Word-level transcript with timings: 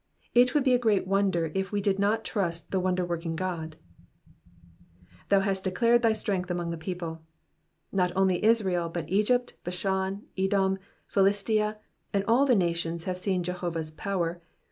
It 0.33 0.55
would 0.55 0.63
be 0.63 0.73
a 0.73 0.79
great 0.79 1.05
wonder 1.05 1.51
if 1.53 1.71
we 1.71 1.79
did 1.79 1.99
not 1.99 2.25
trust 2.25 2.71
the 2.71 2.79
wonder 2.79 3.05
working 3.05 3.35
Gtod. 3.37 3.73
2%<?w 5.29 5.39
hast 5.43 5.63
declared 5.63 6.01
thy 6.01 6.13
strength 6.13 6.49
artiong 6.49 6.71
the 6.71 6.77
people,'*'^ 6.77 7.19
Not 7.91 8.11
only 8.15 8.43
Israel, 8.43 8.89
but 8.89 9.07
Egypt, 9.11 9.57
Bashan, 9.63 10.23
Edom, 10.35 10.79
Philistia, 11.05 11.77
and 12.13 12.23
all 12.25 12.47
the 12.47 12.55
nations 12.55 13.03
have 13.03 13.19
seen 13.19 13.43
Jebovah^s 13.43 13.95
power. 13.95 14.41